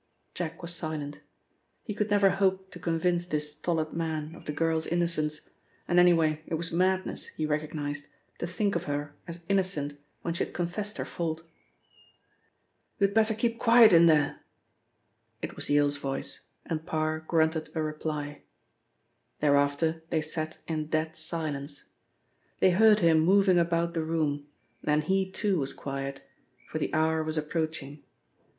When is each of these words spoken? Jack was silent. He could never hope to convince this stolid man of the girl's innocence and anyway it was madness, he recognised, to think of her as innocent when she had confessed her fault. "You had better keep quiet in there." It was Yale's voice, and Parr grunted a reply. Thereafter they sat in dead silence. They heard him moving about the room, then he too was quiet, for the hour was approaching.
Jack 0.33 0.63
was 0.63 0.73
silent. 0.73 1.19
He 1.83 1.93
could 1.93 2.09
never 2.09 2.31
hope 2.31 2.71
to 2.71 2.79
convince 2.79 3.27
this 3.27 3.53
stolid 3.55 3.93
man 3.93 4.33
of 4.33 4.45
the 4.45 4.51
girl's 4.51 4.87
innocence 4.87 5.41
and 5.87 5.99
anyway 5.99 6.41
it 6.47 6.55
was 6.55 6.71
madness, 6.71 7.27
he 7.27 7.45
recognised, 7.45 8.07
to 8.39 8.47
think 8.47 8.75
of 8.75 8.85
her 8.85 9.13
as 9.27 9.45
innocent 9.47 9.99
when 10.23 10.33
she 10.33 10.43
had 10.43 10.55
confessed 10.55 10.97
her 10.97 11.05
fault. 11.05 11.43
"You 12.97 13.05
had 13.05 13.13
better 13.13 13.35
keep 13.35 13.59
quiet 13.59 13.93
in 13.93 14.07
there." 14.07 14.39
It 15.43 15.55
was 15.55 15.69
Yale's 15.69 15.97
voice, 15.97 16.45
and 16.65 16.83
Parr 16.83 17.19
grunted 17.19 17.69
a 17.75 17.83
reply. 17.83 18.41
Thereafter 19.39 20.01
they 20.09 20.23
sat 20.23 20.57
in 20.67 20.87
dead 20.87 21.15
silence. 21.15 21.83
They 22.59 22.71
heard 22.71 23.01
him 23.01 23.19
moving 23.19 23.59
about 23.59 23.93
the 23.93 24.03
room, 24.03 24.47
then 24.81 25.01
he 25.03 25.29
too 25.29 25.59
was 25.59 25.73
quiet, 25.73 26.27
for 26.71 26.79
the 26.79 26.91
hour 26.91 27.23
was 27.23 27.37
approaching. 27.37 28.01